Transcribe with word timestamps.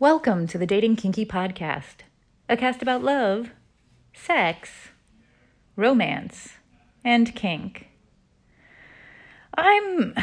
Welcome 0.00 0.46
to 0.46 0.58
the 0.58 0.64
Dating 0.64 0.94
Kinky 0.94 1.26
Podcast, 1.26 2.02
a 2.48 2.56
cast 2.56 2.82
about 2.82 3.02
love, 3.02 3.50
sex, 4.14 4.90
romance, 5.74 6.50
and 7.02 7.34
kink. 7.34 7.88
I'm 9.54 10.14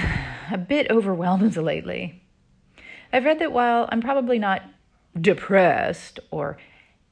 a 0.50 0.58
bit 0.58 0.90
overwhelmed 0.90 1.58
lately. 1.58 2.24
I've 3.12 3.26
read 3.26 3.40
that 3.40 3.52
while 3.52 3.90
I'm 3.92 4.00
probably 4.00 4.40
not 4.40 4.62
depressed 5.20 6.22
or 6.32 6.56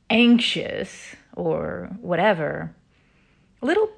anxious 0.10 1.18
or 1.36 1.90
whatever, 2.00 2.74
little 3.60 3.90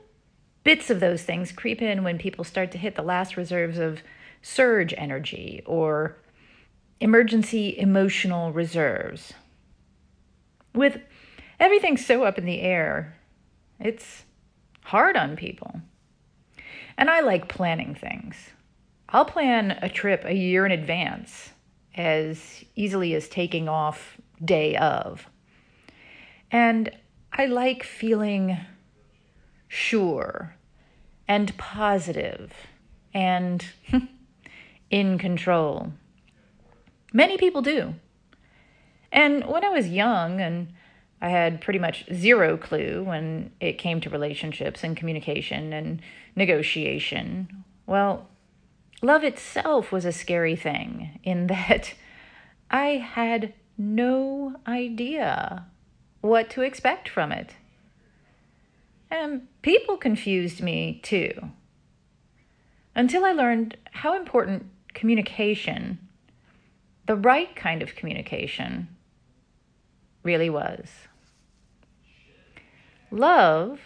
bits 0.63 0.89
of 0.89 1.00
those 1.00 1.21
things 1.21 1.52
creep 1.52 1.84
in 1.84 2.04
when 2.04 2.18
people 2.18 2.43
start 2.43 2.71
to 2.71 2.79
hit 2.79 2.95
the 2.95 3.04
last 3.04 3.38
reserves 3.38 3.77
of 3.77 4.02
surge 4.41 4.91
energy 4.97 5.61
or 5.68 6.18
emergency 7.00 7.77
emotional 7.77 8.52
reserves. 8.52 9.34
With 10.73 10.99
everything 11.59 11.98
so 11.98 12.23
up 12.23 12.38
in 12.38 12.45
the 12.45 12.62
air, 12.62 13.17
it's 13.80 14.23
hard 14.84 15.17
on 15.17 15.36
people. 15.36 15.81
And 16.98 17.09
I 17.09 17.22
like 17.22 17.48
planning 17.48 17.95
things. 17.95 18.36
I'll 19.09 19.26
plan 19.26 19.77
a 19.81 19.89
trip 19.89 20.23
a 20.26 20.34
year 20.34 20.66
in 20.66 20.72
advance 20.72 21.52
as 21.95 22.63
easily 22.76 23.14
as 23.14 23.30
taking 23.30 23.70
off 23.70 24.17
day 24.44 24.75
of. 24.75 25.27
And 26.52 26.91
I 27.31 27.45
like 27.45 27.84
feeling 27.84 28.58
sure 29.67 30.55
and 31.27 31.55
positive 31.58 32.53
and 33.14 33.66
in 34.89 35.17
control. 35.17 35.91
Many 37.15 37.37
people 37.37 37.61
do. 37.61 37.95
And 39.09 39.45
when 39.45 39.63
I 39.63 39.69
was 39.69 39.87
young 39.87 40.41
and 40.41 40.73
I 41.21 41.29
had 41.29 41.61
pretty 41.61 41.80
much 41.80 42.03
zero 42.13 42.57
clue 42.57 43.05
when 43.05 43.52
it 43.61 43.77
came 43.77 44.02
to 44.02 44.09
relationships 44.09 44.83
and 44.83 44.97
communication 44.97 45.72
and 45.72 46.02
negotiation, 46.35 47.63
well, 47.88 48.27
love 49.02 49.23
itself 49.23 49.94
was 49.94 50.03
a 50.03 50.11
scary 50.11 50.57
thing 50.57 51.22
in 51.23 51.47
that 51.47 51.94
I 52.69 52.97
had 52.97 53.53
no 53.77 54.57
idea 54.67 55.67
what 56.19 56.50
to 56.50 56.63
expect 56.63 57.07
from 57.07 57.31
it. 57.31 57.55
And 59.09 59.47
people 59.61 59.95
confused 59.95 60.61
me 60.61 61.00
too. 61.02 61.31
Until 62.94 63.23
I 63.23 63.31
learned 63.31 63.77
how 63.94 64.17
important 64.17 64.66
communication 64.94 66.00
the 67.06 67.16
right 67.16 67.56
kind 67.56 67.81
of 67.81 67.95
communication 67.95 68.88
really 70.23 70.50
was. 70.50 70.89
Love 73.12 73.80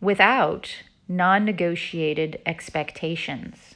without 0.00 0.82
non 1.08 1.44
negotiated 1.44 2.40
expectations. 2.46 3.74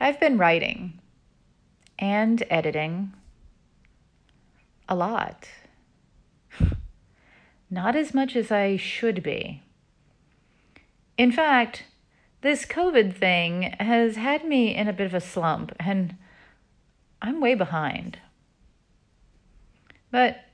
I've 0.00 0.20
been 0.20 0.38
writing 0.38 0.98
and 1.98 2.42
editing 2.48 3.12
a 4.88 4.94
lot. 4.94 5.48
Not 7.70 7.94
as 7.94 8.14
much 8.14 8.34
as 8.34 8.50
I 8.50 8.76
should 8.76 9.22
be. 9.22 9.62
In 11.18 11.30
fact, 11.30 11.84
this 12.40 12.64
COVID 12.64 13.14
thing 13.14 13.74
has 13.78 14.16
had 14.16 14.44
me 14.44 14.74
in 14.74 14.88
a 14.88 14.92
bit 14.92 15.06
of 15.06 15.14
a 15.14 15.20
slump, 15.20 15.72
and 15.78 16.16
I'm 17.22 17.40
way 17.40 17.54
behind. 17.54 18.18
But 20.10 20.44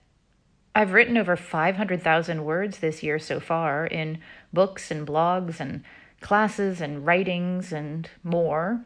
I've 0.75 0.93
written 0.93 1.17
over 1.17 1.37
500,000 1.37 2.45
words 2.45 2.79
this 2.79 3.03
year 3.03 3.19
so 3.19 3.41
far 3.41 3.87
in 3.87 4.19
books 4.53 4.91
and 4.91 5.07
blogs 5.07 5.59
and 5.59 5.83
classes 6.21 6.81
and 6.81 7.07
writings 7.07 7.73
and 7.73 8.11
more. 8.23 8.85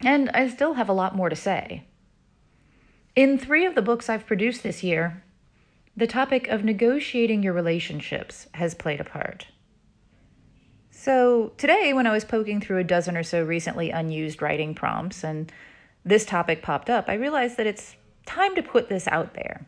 And 0.00 0.30
I 0.30 0.48
still 0.48 0.74
have 0.74 0.88
a 0.88 0.92
lot 0.94 1.14
more 1.14 1.28
to 1.28 1.36
say. 1.36 1.84
In 3.14 3.38
three 3.38 3.64
of 3.64 3.74
the 3.74 3.82
books 3.82 4.08
I've 4.08 4.26
produced 4.26 4.62
this 4.62 4.82
year, 4.82 5.22
the 5.96 6.06
topic 6.06 6.48
of 6.48 6.64
negotiating 6.64 7.42
your 7.42 7.54
relationships 7.54 8.48
has 8.54 8.74
played 8.74 9.00
a 9.00 9.04
part. 9.04 9.46
So, 10.90 11.52
today, 11.56 11.92
when 11.92 12.06
I 12.06 12.12
was 12.12 12.24
poking 12.24 12.60
through 12.60 12.78
a 12.78 12.84
dozen 12.84 13.16
or 13.16 13.22
so 13.22 13.42
recently 13.44 13.90
unused 13.90 14.42
writing 14.42 14.74
prompts 14.74 15.22
and 15.22 15.52
this 16.06 16.24
topic 16.24 16.62
popped 16.62 16.88
up, 16.88 17.06
I 17.08 17.14
realized 17.14 17.56
that 17.56 17.66
it's 17.66 17.96
time 18.24 18.54
to 18.54 18.62
put 18.62 18.88
this 18.88 19.08
out 19.08 19.34
there. 19.34 19.66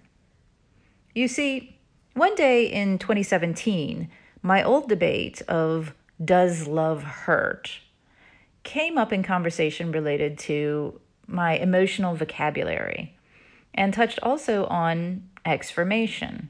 You 1.14 1.26
see, 1.26 1.76
one 2.14 2.36
day 2.36 2.66
in 2.66 2.98
2017, 2.98 4.08
my 4.40 4.62
old 4.62 4.88
debate 4.88 5.42
of 5.48 5.94
does 6.24 6.68
love 6.68 7.02
hurt 7.02 7.80
came 8.62 8.96
up 8.96 9.12
in 9.12 9.22
conversation 9.22 9.90
related 9.90 10.38
to 10.38 11.00
my 11.26 11.56
emotional 11.56 12.14
vocabulary 12.14 13.16
and 13.74 13.92
touched 13.92 14.18
also 14.22 14.66
on 14.66 15.28
exformation. 15.44 16.48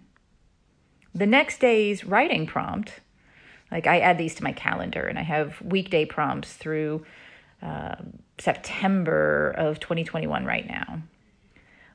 The 1.15 1.27
next 1.27 1.61
day's 1.61 2.05
writing 2.05 2.47
prompt, 2.47 3.01
like 3.71 3.87
I 3.87 4.01
add 4.01 4.19
these 4.19 4.35
to 4.37 4.45
my 4.45 4.53
calendar 4.53 5.03
and 5.03 5.19
I 5.19 5.23
have 5.23 5.61
weekday 5.63 6.05
prompts 6.05 6.55
through 6.55 7.05
uh, 7.63 7.97
September 8.39 9.51
of 9.57 9.81
2021 9.81 10.45
right 10.45 10.67
now, 10.67 11.03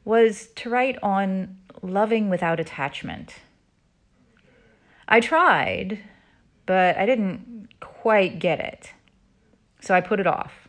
was 0.06 0.47
to 0.56 0.69
write 0.69 0.97
on 1.01 1.57
loving 1.81 2.29
without 2.29 2.59
attachment. 2.59 3.35
I 5.07 5.19
tried, 5.19 6.00
but 6.66 6.97
I 6.97 7.06
didn't 7.06 7.69
quite 7.79 8.40
get 8.40 8.59
it. 8.59 8.94
So 9.81 9.94
I 9.94 10.01
put 10.01 10.19
it 10.19 10.28
off. 10.28 10.68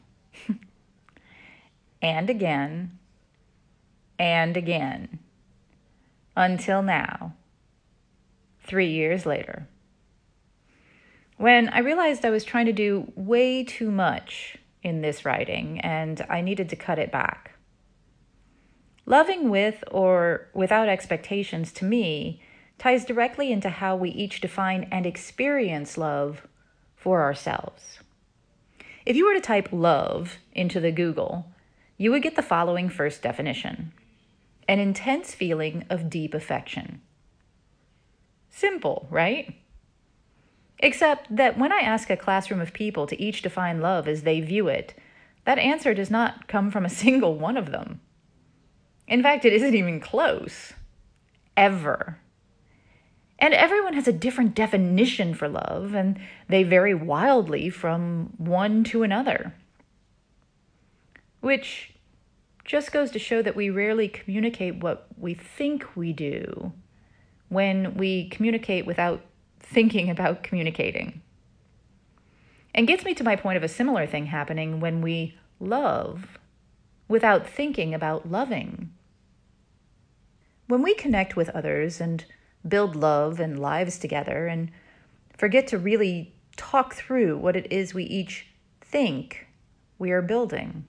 and 2.03 2.29
again, 2.29 2.99
and 4.19 4.57
again, 4.57 5.21
until 6.37 6.83
now, 6.83 7.35
three 8.63 8.91
years 8.91 9.27
later. 9.27 9.69
When 11.37 11.69
I 11.69 11.81
realized 11.81 12.25
I 12.25 12.31
was 12.31 12.45
trying 12.45 12.67
to 12.67 12.73
do 12.73 13.13
way 13.15 13.65
too 13.65 13.91
much 13.91 14.57
in 14.85 15.01
this 15.01 15.25
writing, 15.25 15.81
and 15.81 16.25
I 16.29 16.43
needed 16.43 16.69
to 16.69 16.77
cut 16.77 16.99
it 16.99 17.11
back. 17.11 17.53
Loving 19.07 19.51
with 19.51 19.83
or 19.91 20.49
without 20.55 20.89
expectations 20.89 21.73
to 21.73 21.85
me 21.85 22.43
ties 22.79 23.05
directly 23.05 23.51
into 23.51 23.69
how 23.69 23.97
we 23.97 24.11
each 24.11 24.41
define 24.41 24.89
and 24.93 25.07
experience 25.07 25.99
love 25.99 26.47
for 26.95 27.23
ourselves. 27.23 27.99
If 29.05 29.17
you 29.17 29.27
were 29.27 29.35
to 29.35 29.41
type 29.41 29.69
love 29.73 30.39
into 30.53 30.81
the 30.81 30.93
Google, 30.93 31.47
you 31.99 32.11
would 32.11 32.23
get 32.23 32.37
the 32.37 32.43
following 32.43 32.89
first 32.89 33.23
definition 33.23 33.93
an 34.67 34.79
intense 34.79 35.35
feeling 35.35 35.85
of 35.91 36.09
deep 36.09 36.33
affection. 36.33 37.03
Simple, 38.49 39.07
right? 39.11 39.55
Except 40.79 41.35
that 41.35 41.59
when 41.59 41.73
I 41.73 41.79
ask 41.79 42.11
a 42.11 42.17
classroom 42.17 42.61
of 42.61 42.73
people 42.73 43.07
to 43.07 43.21
each 43.21 43.43
define 43.43 43.81
love 43.81 44.09
as 44.09 44.23
they 44.23 44.41
view 44.41 44.69
it, 44.69 44.95
that 45.45 45.59
answer 45.59 45.95
does 45.95 46.11
not 46.11 46.49
come 46.49 46.71
from 46.71 46.85
a 46.85 46.91
single 47.05 47.37
one 47.37 47.57
of 47.57 47.71
them. 47.71 48.01
In 49.07 49.23
fact, 49.23 49.45
it 49.45 49.53
isn't 49.53 49.75
even 49.75 50.01
close. 50.01 50.73
Ever. 51.57 52.19
And 53.39 53.53
everyone 53.53 53.95
has 53.95 54.09
a 54.09 54.13
different 54.13 54.55
definition 54.55 55.35
for 55.35 55.49
love, 55.49 55.95
and 55.95 56.19
they 56.49 56.63
vary 56.63 56.95
wildly 56.95 57.69
from 57.69 58.33
one 58.39 58.85
to 58.85 59.03
another. 59.03 59.55
Which 61.41 61.95
just 62.65 62.93
goes 62.93 63.11
to 63.11 63.19
show 63.19 63.43
that 63.43 63.57
we 63.57 63.71
rarely 63.71 64.09
communicate 64.09 64.77
what 64.77 65.07
we 65.19 65.35
think 65.35 65.97
we 65.97 66.13
do 66.13 66.73
when 67.49 67.95
we 67.97 68.29
communicate 68.31 68.87
without 68.87 69.21
thinking 69.65 70.11
about 70.11 70.43
communicating. 70.43 71.23
And 72.75 72.87
gets 72.87 73.05
me 73.05 73.15
to 73.15 73.25
my 73.25 73.37
point 73.37 73.57
of 73.57 73.63
a 73.63 73.69
similar 73.69 74.07
thing 74.07 74.27
happening 74.27 74.81
when 74.81 75.01
we 75.01 75.37
love 75.61 76.39
without 77.09 77.47
thinking 77.47 77.95
about 77.95 78.31
loving. 78.31 78.91
When 80.67 80.83
we 80.83 80.95
connect 80.95 81.37
with 81.37 81.51
others 81.51 82.01
and 82.01 82.25
build 82.67 82.97
love 82.97 83.41
and 83.41 83.59
lives 83.59 83.99
together 83.99 84.47
and 84.47 84.71
forget 85.37 85.67
to 85.69 85.79
really 85.79 86.35
talk 86.57 86.95
through 86.95 87.37
what 87.37 87.57
it 87.57 87.71
is 87.71 87.95
we 87.95 88.05
each 88.05 88.47
think 88.81 89.47
we 89.99 90.11
are 90.11 90.23
building. 90.23 90.87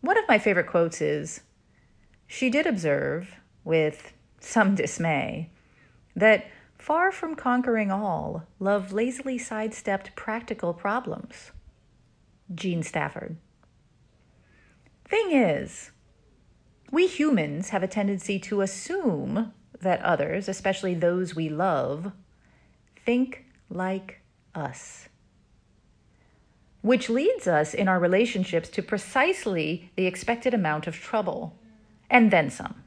One 0.00 0.18
of 0.18 0.24
my 0.28 0.38
favorite 0.38 0.66
quotes 0.66 1.00
is 1.00 1.42
She 2.26 2.50
did 2.50 2.66
observe, 2.66 3.36
with 3.64 4.12
some 4.40 4.74
dismay, 4.74 5.50
that 6.16 6.46
Far 6.82 7.12
from 7.12 7.36
conquering 7.36 7.92
all, 7.92 8.42
love 8.58 8.92
lazily 8.92 9.38
sidestepped 9.38 10.16
practical 10.16 10.74
problems. 10.74 11.52
Jean 12.52 12.82
Stafford. 12.82 13.36
Thing 15.04 15.30
is, 15.30 15.92
We 16.90 17.06
humans 17.06 17.68
have 17.68 17.84
a 17.84 17.86
tendency 17.86 18.40
to 18.40 18.62
assume 18.62 19.52
that 19.80 20.02
others, 20.02 20.48
especially 20.48 20.96
those 20.96 21.36
we 21.36 21.48
love, 21.48 22.10
think 23.06 23.44
like 23.70 24.20
us. 24.52 25.08
Which 26.80 27.08
leads 27.08 27.46
us 27.46 27.74
in 27.74 27.86
our 27.86 28.00
relationships 28.00 28.68
to 28.70 28.82
precisely 28.82 29.92
the 29.94 30.06
expected 30.06 30.52
amount 30.52 30.88
of 30.88 30.96
trouble, 30.96 31.56
and 32.10 32.32
then 32.32 32.50
some. 32.50 32.82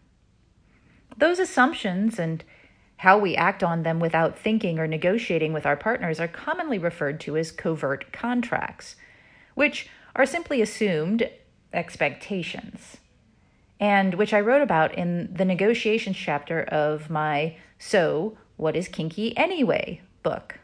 Those 1.18 1.40
assumptions 1.40 2.20
and 2.20 2.44
how 2.98 3.18
we 3.18 3.36
act 3.36 3.64
on 3.64 3.84
them 3.84 4.00
without 4.00 4.38
thinking 4.38 4.80
or 4.80 4.88
negotiating 4.88 5.54
with 5.54 5.66
our 5.66 5.76
partners 5.76 6.20
are 6.20 6.28
commonly 6.28 6.78
referred 6.78 7.20
to 7.22 7.38
as 7.38 7.52
covert 7.52 8.12
contracts, 8.12 8.96
which 9.54 9.90
are 10.16 10.26
simply 10.26 10.62
assumed 10.62 11.30
expectations, 11.74 12.98
and 13.80 14.14
which 14.16 14.34
I 14.34 14.40
wrote 14.40 14.62
about 14.62 14.96
in 14.96 15.34
the 15.34 15.46
negotiations 15.46 16.16
chapter 16.16 16.62
of 16.64 17.10
my 17.10 17.58
So, 17.78 18.38
What 18.56 18.76
is 18.76 18.88
Kinky 18.88 19.38
Anyway 19.38 20.02
book. 20.26 20.60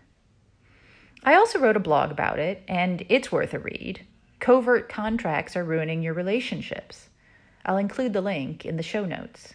I 1.24 1.36
also 1.36 1.60
wrote 1.60 1.78
a 1.78 1.80
blog 1.80 2.10
about 2.10 2.40
it, 2.40 2.64
and 2.68 3.06
it's 3.10 3.32
worth 3.32 3.54
a 3.54 3.60
read. 3.60 4.08
Covert 4.40 4.90
contracts 4.90 5.56
are 5.56 5.64
ruining 5.64 6.02
your 6.02 6.16
relationships. 6.16 7.10
I'll 7.64 7.78
include 7.78 8.14
the 8.14 8.22
link 8.22 8.66
in 8.66 8.78
the 8.78 8.84
show 8.84 9.06
notes. 9.06 9.54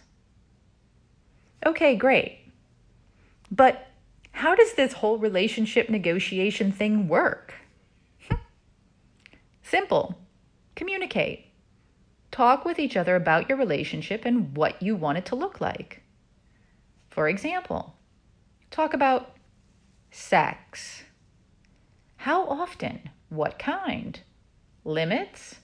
Okay, 1.65 1.97
great. 1.97 2.46
But 3.51 3.87
how 4.31 4.55
does 4.55 4.73
this 4.73 4.93
whole 4.93 5.17
relationship 5.17 5.89
negotiation 5.89 6.71
thing 6.71 7.07
work? 7.07 7.53
Simple. 9.63 10.17
Communicate. 10.75 11.47
Talk 12.31 12.65
with 12.65 12.77
each 12.77 12.95
other 12.95 13.15
about 13.15 13.49
your 13.49 13.57
relationship 13.57 14.25
and 14.25 14.55
what 14.55 14.81
you 14.81 14.95
want 14.95 15.17
it 15.17 15.25
to 15.27 15.35
look 15.35 15.59
like. 15.59 16.03
For 17.09 17.27
example, 17.27 17.95
talk 18.69 18.93
about 18.93 19.35
sex. 20.11 21.03
How 22.17 22.45
often? 22.47 23.09
What 23.29 23.57
kind? 23.57 24.19
Limits? 24.83 25.55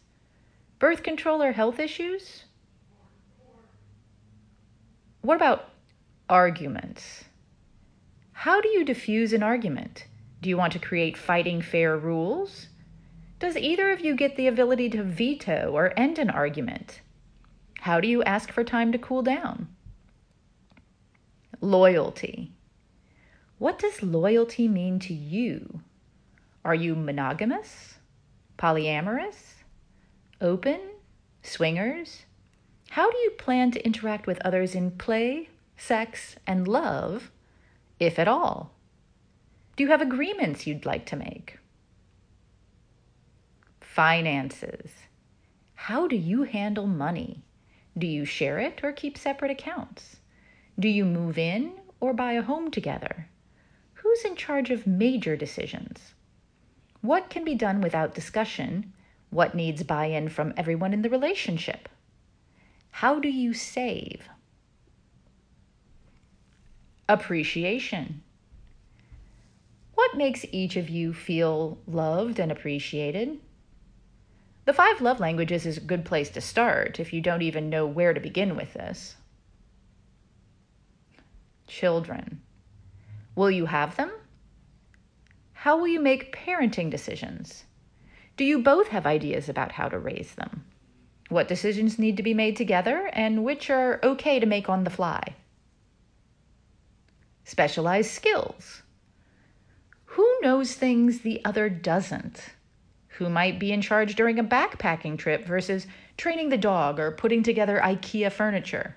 Birth 0.79 1.03
control 1.03 1.43
or 1.43 1.51
health 1.51 1.79
issues? 1.79 2.45
What 5.21 5.35
about 5.35 5.69
arguments? 6.27 7.23
How 8.43 8.59
do 8.59 8.67
you 8.67 8.83
diffuse 8.83 9.31
an 9.31 9.41
argument? 9.41 10.05
Do 10.41 10.49
you 10.49 10.57
want 10.57 10.73
to 10.73 10.87
create 10.87 11.15
fighting 11.15 11.61
fair 11.61 11.97
rules? 11.97 12.67
Does 13.39 13.55
either 13.55 13.89
of 13.89 14.01
you 14.01 14.17
get 14.17 14.35
the 14.35 14.47
ability 14.47 14.89
to 14.89 15.01
veto 15.01 15.71
or 15.73 15.97
end 15.97 16.19
an 16.19 16.29
argument? 16.29 16.99
How 17.79 18.01
do 18.01 18.07
you 18.09 18.21
ask 18.23 18.51
for 18.51 18.65
time 18.65 18.91
to 18.91 18.97
cool 18.97 19.21
down? 19.21 19.69
Loyalty. 21.61 22.51
What 23.59 23.79
does 23.79 24.03
loyalty 24.03 24.67
mean 24.67 24.99
to 24.99 25.13
you? 25.13 25.79
Are 26.65 26.75
you 26.75 26.95
monogamous? 26.95 27.97
Polyamorous? 28.57 29.63
Open? 30.41 30.81
Swingers? 31.43 32.25
How 32.89 33.09
do 33.09 33.17
you 33.19 33.29
plan 33.29 33.71
to 33.71 33.85
interact 33.85 34.27
with 34.27 34.41
others 34.41 34.75
in 34.75 34.91
play, 34.91 35.47
sex, 35.77 36.35
and 36.45 36.67
love 36.67 37.31
if 38.05 38.19
at 38.19 38.27
all? 38.27 38.71
Do 39.75 39.83
you 39.83 39.89
have 39.89 40.01
agreements 40.01 40.67
you'd 40.67 40.85
like 40.85 41.05
to 41.07 41.15
make? 41.15 41.57
Finances. 43.81 44.91
How 45.75 46.07
do 46.07 46.15
you 46.15 46.43
handle 46.43 46.87
money? 46.87 47.43
Do 47.97 48.07
you 48.07 48.25
share 48.25 48.59
it 48.59 48.83
or 48.83 48.91
keep 48.91 49.17
separate 49.17 49.51
accounts? 49.51 50.17
Do 50.79 50.87
you 50.87 51.05
move 51.05 51.37
in 51.37 51.73
or 51.99 52.13
buy 52.13 52.33
a 52.33 52.41
home 52.41 52.71
together? 52.71 53.27
Who's 53.95 54.23
in 54.25 54.35
charge 54.35 54.71
of 54.71 54.87
major 54.87 55.35
decisions? 55.35 56.13
What 57.01 57.29
can 57.29 57.43
be 57.43 57.55
done 57.55 57.81
without 57.81 58.15
discussion? 58.15 58.93
What 59.29 59.55
needs 59.55 59.83
buy 59.83 60.05
in 60.05 60.29
from 60.29 60.53
everyone 60.57 60.93
in 60.93 61.01
the 61.01 61.09
relationship? 61.09 61.89
How 62.91 63.19
do 63.19 63.29
you 63.29 63.53
save? 63.53 64.29
Appreciation. 67.09 68.21
What 69.95 70.15
makes 70.15 70.45
each 70.51 70.77
of 70.77 70.89
you 70.89 71.13
feel 71.13 71.77
loved 71.85 72.39
and 72.39 72.51
appreciated? 72.51 73.39
The 74.65 74.73
five 74.73 75.01
love 75.01 75.19
languages 75.19 75.65
is 75.65 75.77
a 75.77 75.81
good 75.81 76.05
place 76.05 76.29
to 76.31 76.41
start 76.41 77.01
if 77.01 77.11
you 77.11 77.19
don't 77.19 77.41
even 77.41 77.69
know 77.69 77.85
where 77.85 78.13
to 78.13 78.19
begin 78.21 78.55
with 78.55 78.73
this. 78.73 79.17
Children. 81.67 82.41
Will 83.35 83.51
you 83.51 83.65
have 83.65 83.97
them? 83.97 84.11
How 85.51 85.77
will 85.77 85.87
you 85.87 85.99
make 85.99 86.35
parenting 86.35 86.89
decisions? 86.89 87.65
Do 88.37 88.45
you 88.45 88.59
both 88.59 88.87
have 88.87 89.05
ideas 89.05 89.49
about 89.49 89.73
how 89.73 89.89
to 89.89 89.99
raise 89.99 90.35
them? 90.35 90.63
What 91.27 91.49
decisions 91.49 91.99
need 91.99 92.15
to 92.17 92.23
be 92.23 92.33
made 92.33 92.55
together 92.55 93.09
and 93.11 93.43
which 93.43 93.69
are 93.69 93.99
okay 94.03 94.39
to 94.39 94.45
make 94.45 94.69
on 94.69 94.85
the 94.85 94.89
fly? 94.89 95.35
Specialized 97.43 98.11
skills. 98.11 98.83
Who 100.05 100.39
knows 100.41 100.73
things 100.73 101.21
the 101.21 101.43
other 101.43 101.69
doesn't? 101.69 102.53
Who 103.17 103.29
might 103.29 103.59
be 103.59 103.71
in 103.71 103.81
charge 103.81 104.15
during 104.15 104.39
a 104.39 104.43
backpacking 104.43 105.17
trip 105.17 105.45
versus 105.45 105.87
training 106.17 106.49
the 106.49 106.57
dog 106.57 106.99
or 106.99 107.11
putting 107.11 107.43
together 107.43 107.79
IKEA 107.83 108.31
furniture? 108.31 108.95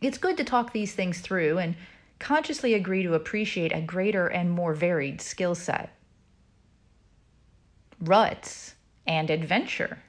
It's 0.00 0.18
good 0.18 0.36
to 0.36 0.44
talk 0.44 0.72
these 0.72 0.94
things 0.94 1.20
through 1.20 1.58
and 1.58 1.76
consciously 2.18 2.74
agree 2.74 3.02
to 3.02 3.14
appreciate 3.14 3.72
a 3.72 3.80
greater 3.80 4.26
and 4.26 4.50
more 4.50 4.74
varied 4.74 5.20
skill 5.20 5.54
set. 5.54 5.90
Ruts 8.00 8.74
and 9.06 9.30
adventure. 9.30 10.02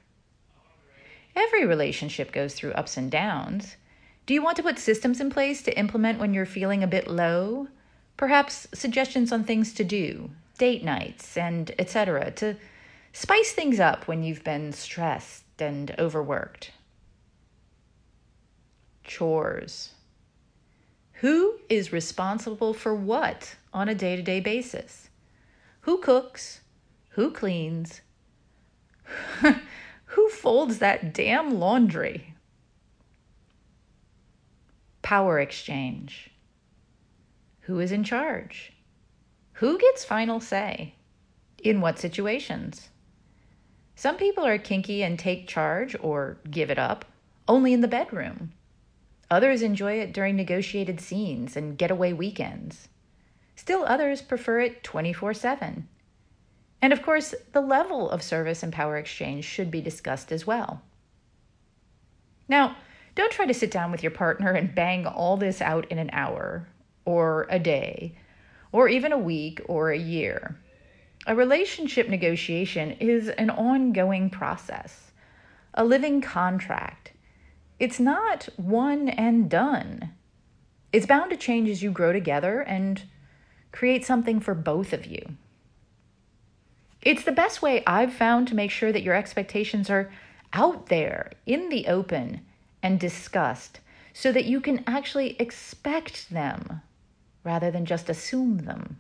Every 1.36 1.66
relationship 1.66 2.32
goes 2.32 2.54
through 2.54 2.74
ups 2.74 2.98
and 2.98 3.12
downs, 3.12 3.76
do 4.26 4.34
you 4.34 4.42
want 4.42 4.56
to 4.58 4.64
put 4.64 4.80
systems 4.80 5.20
in 5.20 5.30
place 5.30 5.62
to 5.64 5.78
implement 5.78 6.20
when 6.20 6.34
you're 6.34 6.46
feeling 6.46 6.82
a 6.82 6.88
bit 6.88 7.08
low? 7.08 7.68
Perhaps 8.16 8.68
suggestions 8.74 9.32
on 9.32 9.44
things 9.44 9.74
to 9.74 9.84
do, 9.84 10.30
date 10.58 10.84
nights, 10.84 11.36
and 11.36 11.72
etc. 11.78 12.32
to 12.32 12.56
spice 13.12 13.52
things 13.52 13.80
up 13.80 14.08
when 14.08 14.24
you've 14.24 14.44
been 14.44 14.72
stressed 14.72 15.44
and 15.60 15.94
overworked. 16.00 16.72
Chores. 19.04 19.90
Who 21.16 21.60
is 21.70 21.92
responsible 21.92 22.74
for 22.74 22.96
what 22.96 23.56
on 23.74 23.90
a 23.90 23.96
day 23.96 24.16
to 24.16 24.22
day 24.22 24.40
basis? 24.40 25.10
Who 25.82 25.98
cooks? 25.98 26.62
Who 27.12 27.32
cleans? 27.32 28.02
Who 30.06 30.30
folds 30.30 30.80
that 30.80 31.14
damn 31.14 31.60
laundry? 31.60 32.33
Power 35.04 35.40
exchange. 35.40 36.32
Who 37.62 37.80
is 37.80 37.92
in 37.92 38.04
charge? 38.04 38.74
Who 39.54 39.78
gets 39.78 40.04
final 40.04 40.40
say? 40.40 40.96
In 41.64 41.80
what 41.80 42.00
situations? 42.00 42.90
Some 43.96 44.18
people 44.18 44.44
are 44.44 44.58
kinky 44.58 45.04
and 45.04 45.20
take 45.20 45.48
charge 45.48 45.96
or 46.02 46.40
give 46.50 46.72
it 46.72 46.80
up 46.80 47.06
only 47.48 47.74
in 47.74 47.82
the 47.82 47.88
bedroom. 47.88 48.54
Others 49.30 49.62
enjoy 49.62 50.00
it 50.00 50.14
during 50.14 50.36
negotiated 50.36 51.00
scenes 51.00 51.56
and 51.56 51.78
getaway 51.78 52.12
weekends. 52.14 52.88
Still, 53.56 53.86
others 53.86 54.22
prefer 54.22 54.62
it 54.62 54.84
24 54.84 55.34
7. 55.34 55.88
And 56.82 56.92
of 56.92 57.02
course, 57.02 57.34
the 57.54 57.62
level 57.62 58.10
of 58.10 58.22
service 58.22 58.64
and 58.64 58.74
power 58.74 58.98
exchange 58.98 59.46
should 59.46 59.72
be 59.72 59.80
discussed 59.80 60.32
as 60.32 60.46
well. 60.46 60.82
Now, 62.50 62.76
don't 63.16 63.32
try 63.32 63.46
to 63.46 63.54
sit 63.54 63.72
down 63.72 63.92
with 63.92 64.04
your 64.04 64.12
partner 64.12 64.52
and 64.52 64.74
bang 64.74 65.06
all 65.06 65.38
this 65.38 65.62
out 65.62 65.86
in 65.92 66.00
an 66.00 66.10
hour, 66.14 66.68
or 67.06 67.48
a 67.50 67.60
day, 67.60 68.16
or 68.72 68.88
even 68.88 69.12
a 69.12 69.18
week 69.18 69.62
or 69.68 69.92
a 69.92 69.98
year. 69.98 70.58
A 71.28 71.36
relationship 71.36 72.10
negotiation 72.10 72.92
is 73.00 73.30
an 73.30 73.50
ongoing 73.50 74.30
process, 74.30 75.12
a 75.74 75.86
living 75.86 76.22
contract. 76.22 77.12
It's 77.80 78.00
not 78.00 78.50
one 78.58 79.10
and 79.10 79.50
done. 79.50 80.12
It's 80.92 81.06
bound 81.06 81.32
to 81.32 81.38
change 81.38 81.70
as 81.70 81.82
you 81.82 81.92
grow 81.92 82.14
together 82.14 82.62
and 82.62 83.04
create 83.72 84.06
something 84.06 84.40
for 84.40 84.54
both 84.54 84.92
of 84.92 85.06
you. 85.06 85.38
It's 87.02 87.24
the 87.24 87.32
best 87.32 87.62
way 87.62 87.84
I've 87.86 88.14
found 88.14 88.48
to 88.48 88.56
make 88.56 88.72
sure 88.72 88.92
that 88.92 89.04
your 89.04 89.16
expectations 89.16 89.90
are 89.90 90.12
out 90.54 90.88
there 90.88 91.32
in 91.46 91.70
the 91.70 91.88
open 91.88 92.42
and 92.84 93.00
discussed 93.00 93.80
so 94.14 94.32
that 94.32 94.46
you 94.46 94.62
can 94.62 94.84
actually 94.86 95.36
expect 95.40 96.30
them 96.30 96.82
rather 97.44 97.72
than 97.72 97.86
just 97.86 98.10
assume 98.10 98.60
them. 98.60 99.00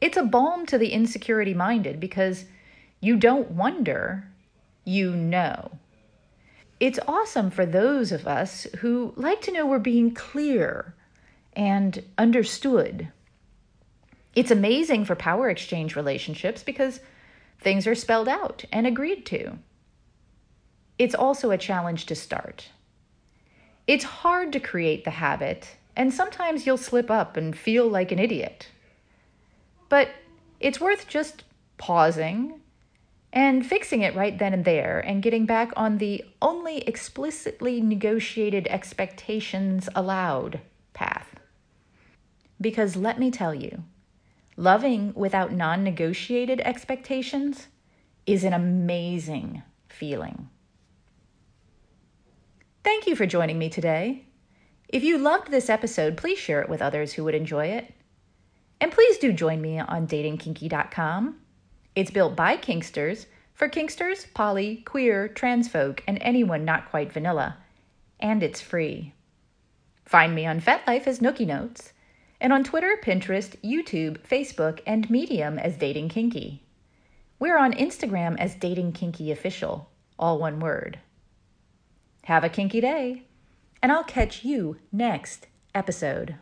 It's 0.00 0.16
a 0.16 0.24
balm 0.24 0.66
to 0.66 0.78
the 0.78 0.88
insecurity 0.88 1.54
minded 1.54 2.00
because 2.00 2.46
you 3.00 3.16
don't 3.16 3.52
wonder, 3.52 4.28
you 4.84 5.14
know. 5.14 5.70
it's 6.80 6.98
awesome 7.06 7.50
for 7.50 7.64
those 7.64 8.10
of 8.10 8.26
us 8.26 8.66
who 8.80 9.12
like 9.16 9.40
to 9.42 9.52
know 9.52 9.64
we're 9.64 9.78
being 9.78 10.12
clear 10.12 10.96
and 11.52 12.02
understood. 12.18 13.06
It's 14.34 14.50
amazing 14.50 15.04
for 15.04 15.14
power 15.14 15.48
exchange 15.48 15.94
relationships 15.94 16.64
because 16.64 16.98
things 17.60 17.86
are 17.86 17.94
spelled 17.94 18.28
out 18.28 18.64
and 18.72 18.84
agreed 18.86 19.24
to. 19.26 19.58
It's 20.98 21.14
also 21.14 21.50
a 21.50 21.58
challenge 21.58 22.06
to 22.06 22.14
start. 22.14 22.68
It's 23.86 24.04
hard 24.04 24.52
to 24.52 24.60
create 24.60 25.04
the 25.04 25.10
habit, 25.10 25.76
and 25.96 26.12
sometimes 26.12 26.66
you'll 26.66 26.76
slip 26.76 27.10
up 27.10 27.36
and 27.36 27.56
feel 27.56 27.88
like 27.88 28.12
an 28.12 28.18
idiot. 28.18 28.68
But 29.88 30.10
it's 30.60 30.80
worth 30.80 31.08
just 31.08 31.44
pausing 31.76 32.60
and 33.32 33.66
fixing 33.66 34.02
it 34.02 34.14
right 34.14 34.38
then 34.38 34.52
and 34.52 34.64
there 34.64 35.00
and 35.00 35.22
getting 35.22 35.46
back 35.46 35.72
on 35.74 35.98
the 35.98 36.24
only 36.40 36.78
explicitly 36.78 37.80
negotiated 37.80 38.66
expectations 38.68 39.88
allowed 39.94 40.60
path. 40.92 41.40
Because 42.60 42.94
let 42.94 43.18
me 43.18 43.30
tell 43.30 43.54
you, 43.54 43.82
loving 44.56 45.12
without 45.14 45.52
non 45.52 45.82
negotiated 45.82 46.60
expectations 46.60 47.66
is 48.26 48.44
an 48.44 48.52
amazing 48.52 49.62
feeling. 49.88 50.48
Thank 52.84 53.06
you 53.06 53.16
for 53.16 53.26
joining 53.26 53.58
me 53.58 53.68
today. 53.68 54.24
If 54.88 55.04
you 55.04 55.18
loved 55.18 55.50
this 55.50 55.70
episode, 55.70 56.16
please 56.16 56.38
share 56.38 56.60
it 56.60 56.68
with 56.68 56.82
others 56.82 57.12
who 57.12 57.24
would 57.24 57.34
enjoy 57.34 57.66
it. 57.66 57.92
And 58.80 58.92
please 58.92 59.18
do 59.18 59.32
join 59.32 59.60
me 59.60 59.78
on 59.78 60.06
datingkinky.com 60.06 61.36
it's 61.94 62.10
built 62.10 62.34
by 62.34 62.56
Kinksters 62.56 63.26
for 63.52 63.68
Kinksters, 63.68 64.32
poly, 64.32 64.76
queer, 64.76 65.28
trans 65.28 65.68
folk, 65.68 66.02
and 66.08 66.16
anyone 66.22 66.64
not 66.64 66.88
quite 66.88 67.12
vanilla. 67.12 67.58
And 68.18 68.42
it's 68.42 68.62
free. 68.62 69.12
Find 70.06 70.34
me 70.34 70.46
on 70.46 70.60
FetLife 70.60 71.06
as 71.06 71.20
Nookie 71.20 71.46
Notes, 71.46 71.92
and 72.40 72.50
on 72.50 72.64
Twitter, 72.64 72.98
Pinterest, 73.02 73.56
YouTube, 73.62 74.18
Facebook, 74.20 74.80
and 74.86 75.10
Medium 75.10 75.58
as 75.58 75.76
Dating 75.76 76.08
Kinky. 76.08 76.62
We're 77.38 77.58
on 77.58 77.74
Instagram 77.74 78.38
as 78.38 78.54
Dating 78.54 78.92
Kinky 78.92 79.30
Official, 79.30 79.90
all 80.18 80.38
one 80.38 80.60
word. 80.60 80.98
Have 82.26 82.44
a 82.44 82.48
kinky 82.48 82.80
day, 82.80 83.24
and 83.82 83.90
I'll 83.90 84.04
catch 84.04 84.44
you 84.44 84.76
next 84.92 85.48
episode. 85.74 86.36